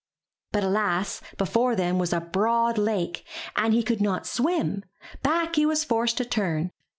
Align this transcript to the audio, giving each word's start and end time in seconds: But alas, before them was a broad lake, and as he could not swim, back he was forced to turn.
But 0.51 0.63
alas, 0.63 1.21
before 1.37 1.75
them 1.75 1.99
was 1.99 2.11
a 2.11 2.19
broad 2.19 2.79
lake, 2.79 3.23
and 3.55 3.67
as 3.67 3.73
he 3.77 3.83
could 3.83 4.01
not 4.01 4.25
swim, 4.25 4.83
back 5.21 5.57
he 5.57 5.65
was 5.67 5.83
forced 5.83 6.17
to 6.17 6.25
turn. 6.25 6.71